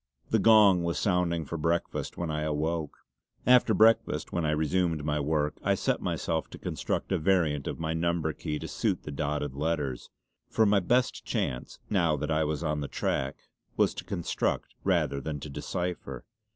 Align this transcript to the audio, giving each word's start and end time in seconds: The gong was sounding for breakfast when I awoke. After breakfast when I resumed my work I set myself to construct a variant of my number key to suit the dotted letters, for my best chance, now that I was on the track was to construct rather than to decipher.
The 0.31 0.39
gong 0.39 0.81
was 0.81 0.97
sounding 0.97 1.45
for 1.45 1.59
breakfast 1.59 2.17
when 2.17 2.31
I 2.31 2.41
awoke. 2.41 2.97
After 3.45 3.75
breakfast 3.75 4.31
when 4.33 4.43
I 4.47 4.49
resumed 4.49 5.05
my 5.05 5.19
work 5.19 5.57
I 5.61 5.75
set 5.75 6.01
myself 6.01 6.49
to 6.49 6.57
construct 6.57 7.11
a 7.11 7.19
variant 7.19 7.67
of 7.67 7.77
my 7.79 7.93
number 7.93 8.33
key 8.33 8.57
to 8.57 8.67
suit 8.67 9.03
the 9.03 9.11
dotted 9.11 9.53
letters, 9.53 10.09
for 10.49 10.65
my 10.65 10.79
best 10.79 11.23
chance, 11.23 11.77
now 11.87 12.17
that 12.17 12.31
I 12.31 12.43
was 12.43 12.63
on 12.63 12.81
the 12.81 12.87
track 12.87 13.37
was 13.77 13.93
to 13.93 14.03
construct 14.03 14.73
rather 14.83 15.21
than 15.21 15.39
to 15.41 15.51
decipher. 15.51 16.25